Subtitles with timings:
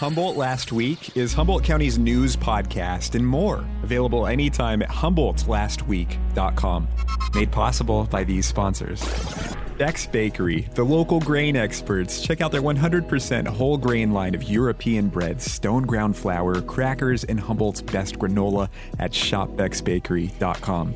[0.00, 3.66] Humboldt Last Week is Humboldt County's news podcast and more.
[3.82, 6.88] Available anytime at humboldtlastweek.com.
[7.34, 9.04] Made possible by these sponsors.
[9.76, 12.22] Beck's Bakery, the local grain experts.
[12.22, 17.38] Check out their 100% whole grain line of European breads, stone ground flour, crackers, and
[17.38, 20.94] Humboldt's best granola at shopbecksbakery.com.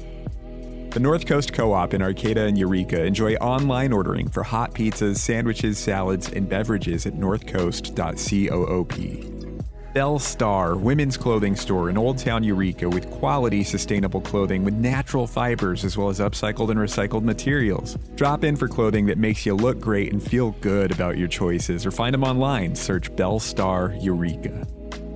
[0.95, 5.17] The North Coast Co op in Arcata and Eureka enjoy online ordering for hot pizzas,
[5.17, 9.93] sandwiches, salads, and beverages at northcoast.coop.
[9.93, 15.27] Bell Star, women's clothing store in Old Town Eureka with quality sustainable clothing with natural
[15.27, 17.99] fibers as well as upcycled and recycled materials.
[18.15, 21.85] Drop in for clothing that makes you look great and feel good about your choices
[21.85, 22.77] or find them online.
[22.77, 24.65] Search Bell Star Eureka.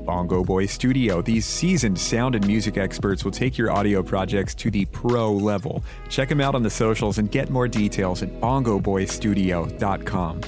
[0.08, 1.20] Bongo Boy Studio.
[1.20, 5.84] These seasoned sound and music experts will take your audio projects to the pro level.
[6.08, 10.40] Check them out on the socials and get more details at bongoboystudio.com.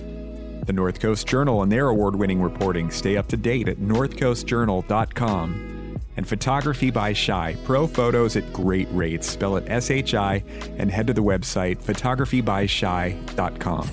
[0.64, 5.98] The North Coast Journal and their award winning reporting stay up to date at northcoastjournal.com.
[6.16, 9.28] And Photography by Shy, pro photos at great rates.
[9.28, 10.42] Spell it S H I
[10.78, 13.90] and head to the website photographybyshy.com.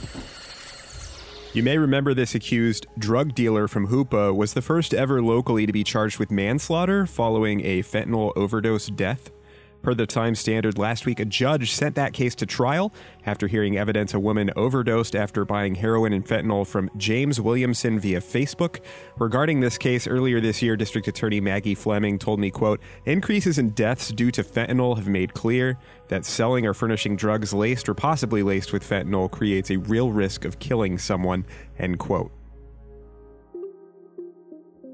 [1.54, 5.74] You may remember this accused drug dealer from Hoopa was the first ever locally to
[5.74, 9.32] be charged with manslaughter following a fentanyl overdose death.
[9.88, 12.92] Per the Times Standard last week, a judge sent that case to trial
[13.26, 18.20] after hearing evidence a woman overdosed after buying heroin and fentanyl from James Williamson via
[18.20, 18.82] Facebook.
[19.18, 23.70] Regarding this case, earlier this year, District Attorney Maggie Fleming told me, quote, increases in
[23.70, 25.78] deaths due to fentanyl have made clear
[26.10, 30.44] that selling or furnishing drugs laced or possibly laced with fentanyl creates a real risk
[30.44, 31.46] of killing someone,
[31.80, 32.34] end quote.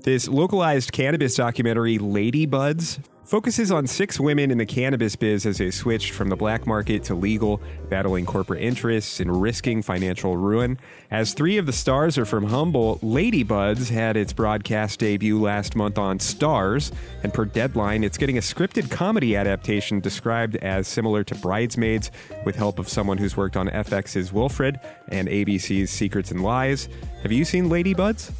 [0.04, 5.72] This localized cannabis documentary, Ladybuds, focuses on six women in the cannabis biz as they
[5.72, 10.78] switched from the black market to legal, battling corporate interests and risking financial ruin.
[11.12, 15.98] As three of the stars are from Humboldt, Ladybuds had its broadcast debut last month
[15.98, 16.92] on Starz,
[17.24, 22.12] and per deadline, it's getting a scripted comedy adaptation described as similar to Bridesmaids,
[22.46, 26.90] with help of someone who's worked on FX's Wilfred and ABC's Secrets and Lies.
[27.22, 28.32] Have you seen Ladybuds?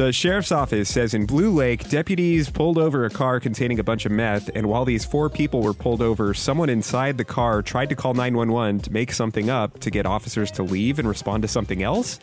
[0.00, 4.06] The sheriff's office says in Blue Lake, deputies pulled over a car containing a bunch
[4.06, 7.90] of meth, and while these four people were pulled over, someone inside the car tried
[7.90, 11.48] to call 911 to make something up to get officers to leave and respond to
[11.48, 12.18] something else.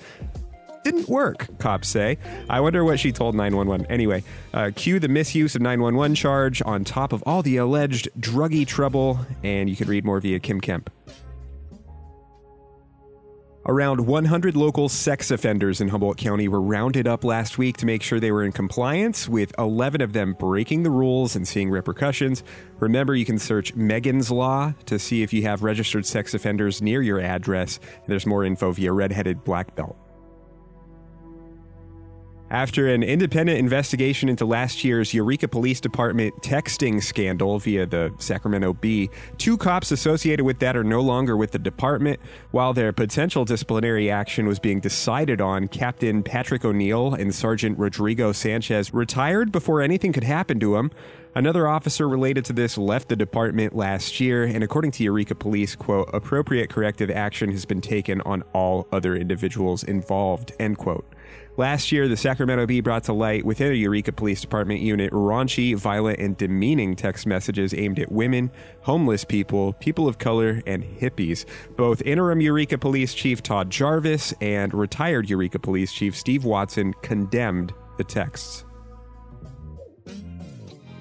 [0.83, 2.17] Didn't work, cops say.
[2.49, 3.85] I wonder what she told 911.
[3.91, 4.23] Anyway,
[4.55, 9.19] uh, cue the misuse of 911 charge on top of all the alleged druggy trouble,
[9.43, 10.89] and you can read more via Kym Kemp.
[13.69, 18.01] Around 100 local sex offenders in Humboldt County were rounded up last week to make
[18.01, 22.45] sure they were in compliance, with 11 of them breaking the rules and seeing repercussions.
[22.79, 27.01] Remember, you can search Megan's Law to see if you have registered sex offenders near
[27.01, 27.77] your address.
[28.07, 29.97] There's more info via Redheaded Black Belt.
[32.49, 38.71] After an independent investigation into last year's Eureka Police Department texting scandal via the Sacramento
[38.71, 42.21] Bee, two cops associated with that are no longer with the department.
[42.51, 48.31] While their potential disciplinary action was being decided on, Captain Patrick O'Neill and Sergeant Rodrigo
[48.31, 50.91] Sanchez retired before anything could happen to them.
[51.35, 55.75] Another officer related to this left the department last year, and according to Eureka Police,
[55.75, 61.05] quote, appropriate corrective action has been taken on all other individuals involved, end quote.
[61.57, 65.75] Last year, the Sacramento Bee brought to light within a Eureka Police Department unit raunchy,
[65.75, 71.45] violent, and demeaning text messages aimed at women, homeless people, people of color, and hippies.
[71.75, 77.73] Both interim Eureka Police Chief Todd Jarvis and retired Eureka Police Chief Steve Watson condemned
[77.97, 78.66] the texts.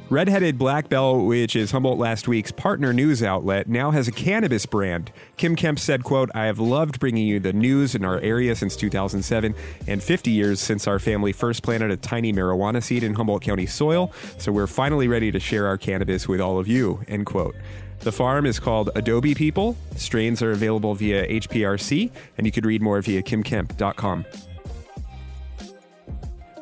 [0.08, 4.64] Redheaded Black Belt, which is Humboldt last week's partner news outlet, now has a cannabis
[4.64, 5.10] brand.
[5.36, 8.76] Kym Kemp said, quote, I have loved bringing you the news in our area since
[8.76, 9.52] 2007
[9.88, 13.66] and 50 years since our family first planted a tiny marijuana seed in Humboldt County
[13.66, 17.56] soil, so we're finally ready to share our cannabis with all of you, end quote.
[17.98, 19.76] The farm is called Adobe People.
[19.96, 24.24] Strains are available via HPRC, and you could read more via kymkemp.com.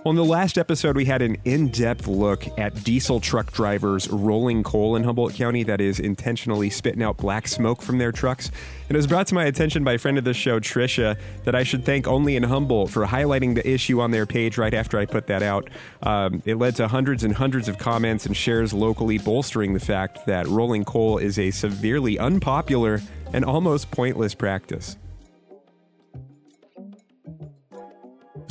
[0.07, 4.63] In the last episode, we had an in depth look at diesel truck drivers rolling
[4.63, 8.51] coal in Humboldt County that is intentionally spitting out black smoke from their trucks.
[8.89, 11.55] And it was brought to my attention by a friend of the show, Trisha, that
[11.55, 14.99] I should thank Only in Humboldt for highlighting the issue on their page right after
[14.99, 15.71] I put that out.
[16.03, 20.27] Um, it led to hundreds and hundreds of comments and shares locally, bolstering the fact
[20.27, 23.01] that rolling coal is a severely unpopular
[23.33, 24.99] and almost pointless practice.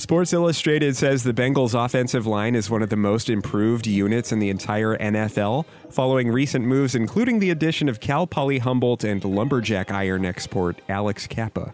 [0.04, 4.40] Sports Illustrated says the Bengals' offensive line is one of the most improved units in
[4.40, 9.92] the entire NFL, following recent moves, including the addition of Cal Poly Humboldt and Lumberjack
[9.92, 11.74] Iron export Alex Cappa.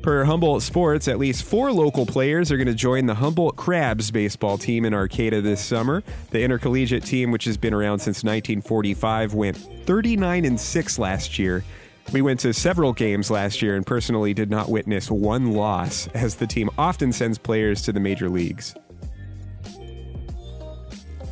[0.00, 4.12] Per Humboldt Sports, at least four local players are going to join the Humboldt Crabs
[4.12, 6.04] baseball team in Arcata this summer.
[6.30, 11.64] The intercollegiate team, which has been around since 1945, went 39 and 6 last year.
[12.12, 16.36] We went to several games last year and personally did not witness one loss, as
[16.36, 18.74] the team often sends players to the major leagues.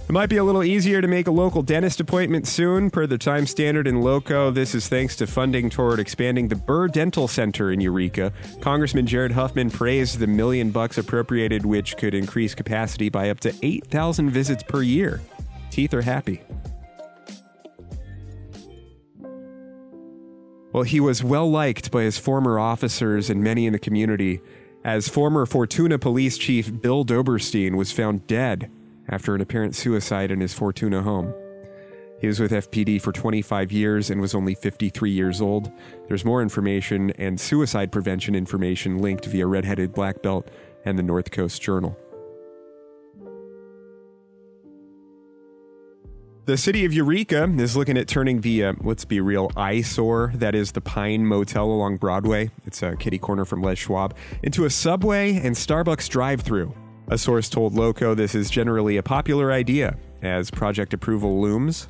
[0.06, 3.17] It might be a little easier to make a local dentist appointment soon, per the
[3.17, 4.50] time standard in Loco.
[4.50, 8.31] This is thanks to funding toward expanding the Burre Dental Center in Eureka.
[8.61, 13.55] Congressman Jared Huffman praised the million bucks appropriated, which could increase capacity by up to
[13.62, 15.23] 8,000 visits per year.
[15.71, 16.43] Teeth are happy.
[20.75, 24.41] Well, he was well liked by his former officers and many in the community,
[24.82, 28.73] as former Fortuna Police Chief Bill Doberstein was found dead
[29.09, 31.32] after an apparent suicide in his Fortuna home.
[32.21, 35.71] He was with FPD for 25 years and was only 53 years old.
[36.09, 40.49] There's more information and suicide prevention information linked via Redheaded Black Belt
[40.85, 41.97] and the North Coast Journal.
[46.46, 50.55] The city of Eureka is looking at turning the, uh, let's be real, eyesore that
[50.55, 52.50] is the Pine Motel along Broadway.
[52.67, 56.75] It's a kitty corner from Les Schwab, into a subway and Starbucks drive through.
[57.08, 61.88] A source told Loco this is generally a popular idea as project approval looms.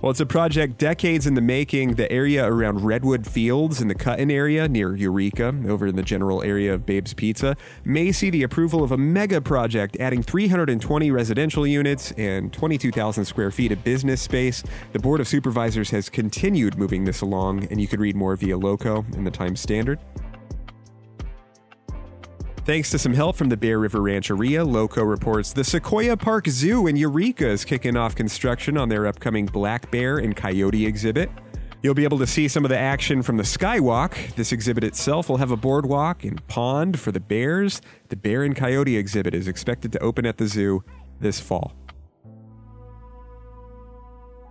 [0.00, 1.94] Well, it's a project decades in the making.
[1.94, 6.40] The area around Redwood Fields in the Cutten area near Eureka, over in the general
[6.44, 11.66] area of Babe's Pizza, may see the approval of a mega project adding 320 residential
[11.66, 14.62] units and 22,000 square feet of business space.
[14.92, 18.56] The Board of Supervisors has continued moving this along, and you could read more via
[18.56, 19.98] Loco in the Times Standard.
[22.68, 26.86] Thanks to some help from the Bear River Rancheria, Loco reports the Sequoia Park Zoo
[26.86, 31.30] in Eureka is kicking off construction on their upcoming black bear and coyote exhibit.
[31.82, 34.34] You'll be able to see some of the action from the Skywalk.
[34.34, 37.80] This exhibit itself will have a boardwalk and pond for the bears.
[38.10, 40.84] The bear and coyote exhibit is expected to open at the zoo
[41.20, 41.72] this fall.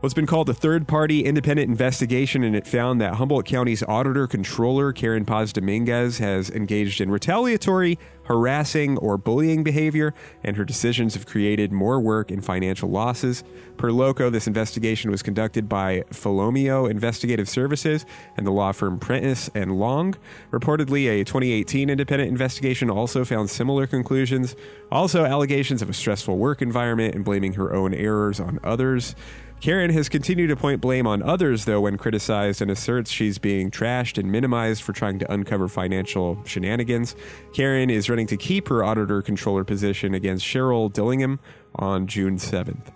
[0.03, 4.27] It's been called a third party independent investigation, and it found that Humboldt County's auditor
[4.27, 10.13] controller, Karen Paz Dominguez, has engaged in retaliatory, harassing, or bullying behavior,
[10.43, 13.43] and her decisions have created more work and financial losses.
[13.77, 18.05] Per Loco, this investigation was conducted by Philomio Investigative Services
[18.37, 20.15] and the law firm Prentice and Long.
[20.51, 24.55] Reportedly, a 2018 independent investigation also found similar conclusions.
[24.91, 29.15] Also, allegations of a stressful work environment and blaming her own errors on others.
[29.59, 33.71] Karen has continued to point blame on others, though, when criticized and asserts she's being
[33.71, 37.15] trashed and minimized for trying to uncover financial shenanigans.
[37.53, 41.39] Karen is running to keep her auditor controller position against Cheryl Dillingham
[41.75, 42.91] on June 7th.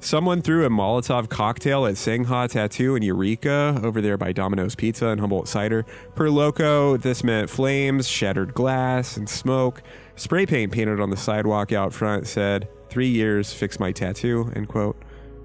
[0.00, 5.06] Someone threw a Molotov cocktail at Sangha Tattoo in Eureka over there by Domino's Pizza
[5.06, 5.86] and Humboldt Cider.
[6.14, 9.82] Per Loco, this meant flames, shattered glass, and smoke.
[10.16, 14.68] Spray paint painted on the sidewalk out front said, Three years, fix my tattoo, end
[14.68, 14.96] quote.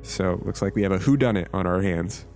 [0.04, 2.28] So looks like we have a whodunit on our hands.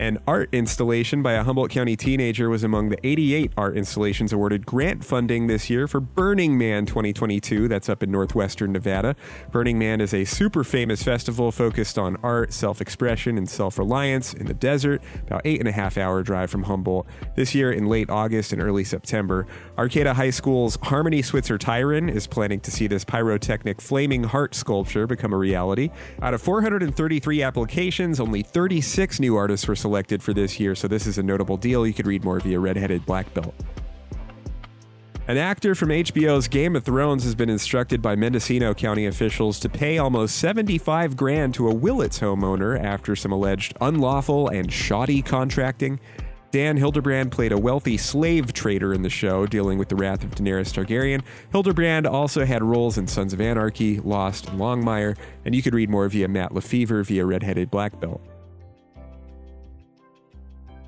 [0.00, 4.64] An art installation by a Humboldt County teenager was among the 88 art installations awarded
[4.64, 7.68] grant funding this year for Burning Man 2022.
[7.68, 9.14] That's up in northwestern Nevada.
[9.52, 14.32] Burning Man is a super famous festival focused on art, self expression, and self reliance
[14.32, 17.06] in the desert, about eight and a half hour drive from Humboldt.
[17.36, 22.26] This year in late August and early September, Arcata High School's Harmony Switzer Tyron is
[22.26, 25.90] planning to see this pyrotechnic flaming heart sculpture become a reality.
[26.22, 30.86] Out of 433 applications, only 36 new artists were selected selected for this year, so
[30.86, 31.84] this is a notable deal.
[31.84, 33.52] You could read more via Redheaded Black Belt.
[35.26, 39.68] An actor from HBO's Game of Thrones has been instructed by Mendocino County officials to
[39.68, 45.98] pay almost 75 grand to a Willits homeowner after some alleged unlawful and shoddy contracting.
[46.52, 50.30] Dan Hildebrand played a wealthy slave trader in the show, dealing with the wrath of
[50.30, 51.22] Daenerys Targaryen.
[51.50, 55.90] Hildebrand also had roles in Sons of Anarchy, Lost, and Longmire, and you could read
[55.90, 58.20] more via Matt LaFever via Redheaded Black Belt.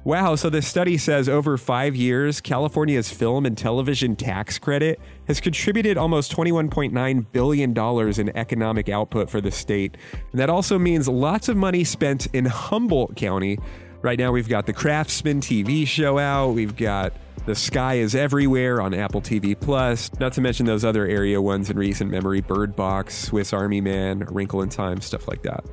[0.04, 5.40] Wow, so this study says over five years, California's film and television tax credit has
[5.40, 7.78] contributed almost $21.9 billion
[8.20, 9.96] in economic output for the state.
[10.32, 13.60] And that also means lots of money spent in Humboldt County.
[14.00, 17.12] Right now, we've got the Craftsman TV show out, we've got
[17.46, 21.70] The Sky is Everywhere on Apple TV Plus, not to mention those other area ones
[21.70, 25.64] in recent memory Bird Box, Swiss Army Man, Wrinkle in Time, stuff like that.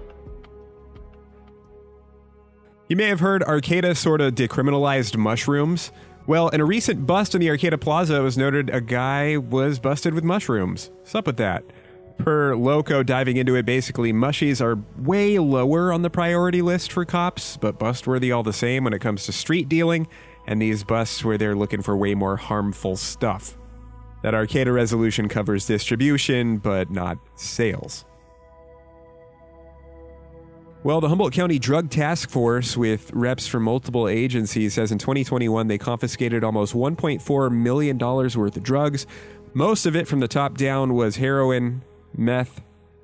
[2.90, 5.92] You may have heard Arcata sort of decriminalized mushrooms.
[6.26, 9.78] Well, in a recent bust in the Arcata Plaza, it was noted a guy was
[9.78, 10.90] busted with mushrooms.
[10.98, 11.64] What's up with that?
[12.18, 17.06] Per Loco diving into it, basically, mushies are way lower on the priority list for
[17.06, 20.08] cops, but bustworthy all the same when it comes to street dealing,
[20.48, 23.56] and these busts where they're looking for way more harmful stuff.
[24.24, 28.06] That Arcata resolution covers distribution, but not sales.
[30.82, 35.68] Well, the Humboldt County Drug Task Force, with reps from multiple agencies, says in 2021
[35.68, 39.06] they confiscated almost $1.4 million worth of drugs.
[39.54, 41.84] Most of it from the top down was heroin,
[42.16, 42.62] meth,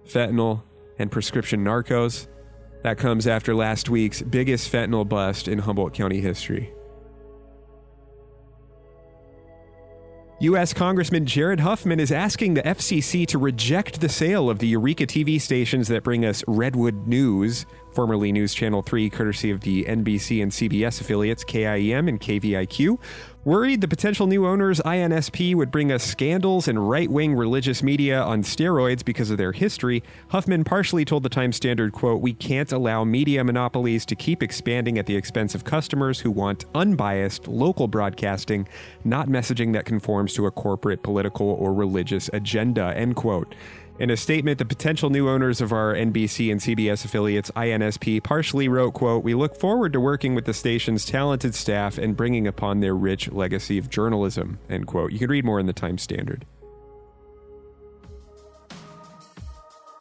[0.08, 0.64] fentanyl,
[1.00, 2.28] and prescription narcos.
[2.84, 6.72] That comes after last week's biggest fentanyl bust in Humboldt County history.
[10.40, 10.74] U.S.
[10.74, 15.40] Congressman Jared Huffman is asking the FCC to reject the sale of the Eureka TV
[15.40, 17.66] stations that bring us Redwood News,
[17.96, 23.00] formerly News Channel 3, courtesy of the NBC and CBS affiliates KIEM and KVIQ.
[23.46, 28.20] Worried the potential new owners, INSP, would bring us scandals and right wing religious media
[28.20, 32.72] on steroids because of their history, Huffman partially told the Times Standard, quote, We can't
[32.72, 37.88] allow media monopolies to keep expanding at the expense of customers who want unbiased local
[37.88, 38.68] broadcasting,
[39.04, 43.54] not messaging that conforms to a corporate, political, or religious agenda, end quote.
[43.98, 48.68] In a statement, the potential new owners of our NBC and CBS affiliates, INSP, partially
[48.68, 52.82] wrote, quote, We look forward to working with the station's talented staff and bringing upon
[52.82, 55.14] their rich legacy of journalism, end quote.
[55.14, 56.46] You can read more in the Times Standard.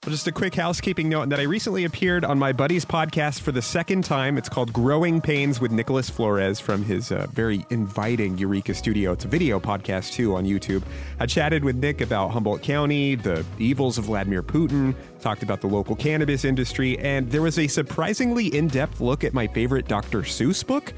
[0.05, 3.53] Well, just a quick housekeeping note that I recently appeared on my buddy's podcast for
[3.53, 4.37] the second time.
[4.37, 9.13] It's called Growing Pains with Nicholas Flores from his uh, very inviting Eureka studio.
[9.13, 10.83] It's a video podcast too on YouTube.
[11.21, 15.69] I chatted with Nick about Humboldt County, the evils of Vladimir Putin, talked about the
[15.69, 20.21] local cannabis industry, and there was a surprisingly in depth look at my favorite Dr.
[20.21, 20.93] Seuss book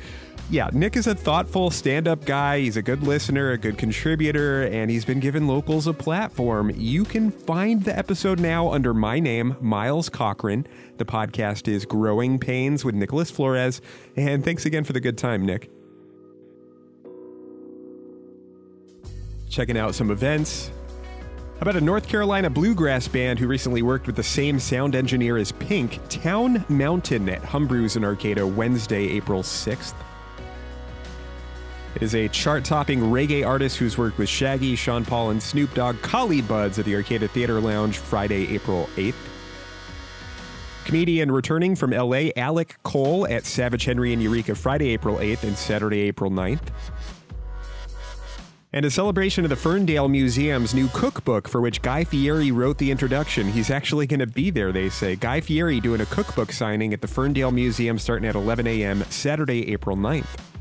[0.49, 2.61] yeah, Nick is a thoughtful stand up guy.
[2.61, 6.71] He's a good listener, a good contributor, and he's been giving locals a platform.
[6.77, 10.67] You can find the episode now under my name, Myles Cochran.
[10.99, 13.81] The podcast is Growing Pains with Nicholas Flores.
[14.15, 15.69] And thanks again for the good time, Nick.
[19.51, 20.71] Checking out some events.
[21.57, 25.39] How about a North Carolina bluegrass band who recently worked with the same sound engineer
[25.39, 29.95] as Pink, Town Mountain at Humbrew's in Arcata, Wednesday, April 6th
[32.01, 36.01] is a chart topping reggae artist who's worked with Shaggy, Sean Paul, and Snoop Dogg,
[36.03, 39.15] Collie Buddz at the Arcata Theater Lounge Friday, April 8th.
[40.85, 45.59] Comedian returning from LA, Alec Cole at Savage Henry in Eureka Friday, April 8th and
[45.59, 46.69] Saturday, April 9th.
[48.73, 52.91] And a celebration of the Ferndale Museum's new cookbook, for which Guy Fieri wrote the
[52.91, 53.51] introduction.
[53.51, 55.17] He's actually going to be there, they say.
[55.17, 59.03] Guy Fieri doing a cookbook signing at the Ferndale Museum starting at 11 a.m.
[59.05, 60.56] Saturday, April 9th.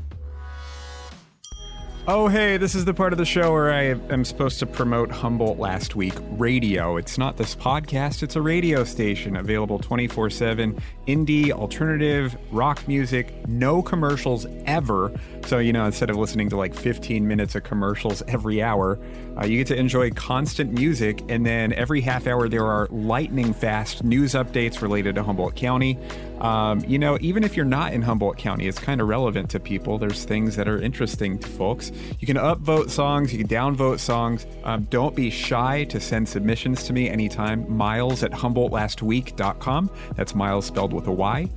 [2.08, 3.82] Oh, hey, this is the part of the show where I
[4.12, 6.96] am supposed to promote Humboldt Last Week Radio.
[6.98, 13.48] It's not this podcast, it's a radio station available 24 7, indie, alternative, rock music,
[13.48, 15.12] no commercials ever.
[15.46, 18.98] So, you know, instead of listening to like 15 minutes of commercials every hour,
[19.40, 21.22] uh, you get to enjoy constant music.
[21.28, 25.98] And then every half hour, there are lightning fast news updates related to Humboldt County.
[26.40, 29.60] Um, you know, even if you're not in Humboldt County, it's kind of relevant to
[29.60, 29.98] people.
[29.98, 31.92] There's things that are interesting to folks.
[32.18, 34.46] You can upvote songs, you can downvote songs.
[34.64, 37.64] Um, don't be shy to send submissions to me anytime.
[37.74, 39.90] Myles at HumboldtLastWeek.com.
[40.16, 41.48] That's Myles spelled with a Y.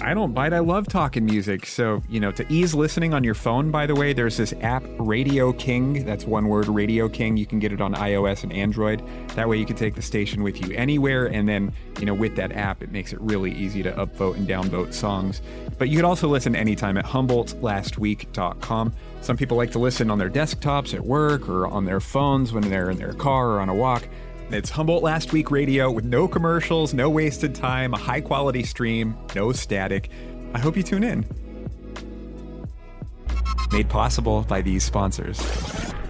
[0.00, 0.52] I don't bite.
[0.52, 1.66] I love talking music.
[1.66, 4.82] So, you know, to ease listening on your phone, by the way, there's this app,
[4.98, 6.04] Radio King.
[6.04, 7.36] That's one word, Radio King.
[7.36, 9.02] You can get it on iOS and Android.
[9.36, 11.26] That way you can take the station with you anywhere.
[11.26, 14.48] And then, you know, with that app, it makes it really easy to upvote and
[14.48, 15.40] downvote songs.
[15.78, 18.92] But you can also listen anytime at HumboldtLastWeek.com.
[19.20, 22.68] Some people like to listen on their desktops at work or on their phones when
[22.68, 24.08] they're in their car or on a walk.
[24.52, 29.16] It's Humboldt Last Week Radio with no commercials, no wasted time, a high quality stream,
[29.34, 30.10] no static.
[30.52, 31.24] I hope you tune in.
[33.72, 35.40] Made possible by these sponsors.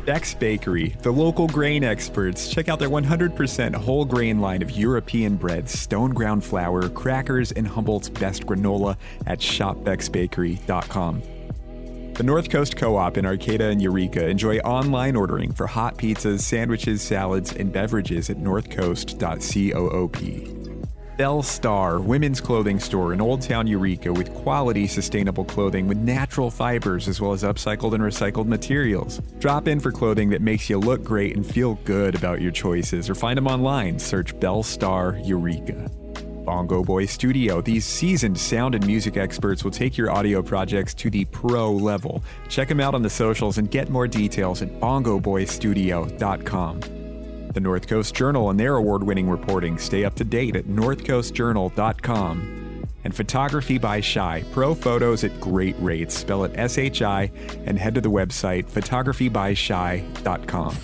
[0.05, 2.51] Beck's Bakery, the local grain experts.
[2.51, 7.69] Check out their 100% whole grain line of European breads, stone ground flour, crackers, and
[7.69, 11.23] Humboldt's best granola at shopbecksbakery.com.
[12.15, 16.41] The North Coast Co op in Arcata and Eureka enjoy online ordering for hot pizzas,
[16.41, 20.83] sandwiches, salads, and beverages at northcoast.coop.
[21.17, 26.51] Bell Star, women's clothing store in Old Town Eureka with quality sustainable clothing with natural
[26.51, 29.19] fibers as well as upcycled and recycled materials.
[29.39, 33.09] Drop in for clothing that makes you look great and feel good about your choices
[33.09, 33.99] or find them online.
[33.99, 35.91] Search Bell Star Eureka.
[36.45, 37.61] Bongo Boy Studio.
[37.61, 42.25] These seasoned sound and music experts will take your audio projects to the pro level.
[42.49, 46.81] Check them out on the socials and get more details at bongoboystudio.com.
[47.53, 49.77] The North Coast Journal and their award winning reporting.
[49.79, 52.87] Stay up to date at northcoastjournal.com.
[53.05, 56.17] And Photography by Shy, pro photos at great rates.
[56.17, 57.31] Spell it S H I
[57.67, 60.77] and head to the website photographybyshy.com.